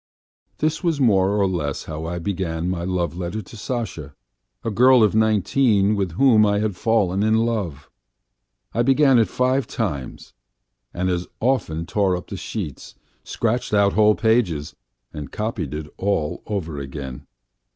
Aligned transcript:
This 0.57 0.83
was 0.83 0.99
more 0.99 1.39
or 1.39 1.45
less 1.45 1.83
how 1.83 2.05
I 2.05 2.17
began 2.17 2.67
my 2.71 2.83
love 2.83 3.15
letter 3.15 3.43
to 3.43 3.55
Sasha, 3.55 4.15
a 4.63 4.71
girl 4.71 5.03
of 5.03 5.13
nineteen 5.13 5.95
with 5.95 6.13
whom 6.13 6.43
I 6.43 6.57
had 6.57 6.75
fallen 6.75 7.21
in 7.21 7.37
love. 7.45 7.87
I 8.73 8.81
began 8.81 9.19
it 9.19 9.27
five 9.27 9.67
times, 9.67 10.33
and 10.91 11.07
as 11.07 11.27
often 11.39 11.85
tore 11.85 12.17
up 12.17 12.29
the 12.29 12.35
sheets, 12.35 12.95
scratched 13.23 13.75
out 13.75 13.93
whole 13.93 14.15
pages, 14.15 14.75
and 15.13 15.31
copied 15.31 15.71
it 15.71 15.85
all 15.97 16.41
over 16.47 16.79
again. 16.79 17.27